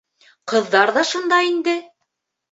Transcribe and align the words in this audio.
—Ҡыҙҙар 0.51 0.91
ҙа 0.95 1.03
шунда 1.09 1.39
инде. 1.49 1.75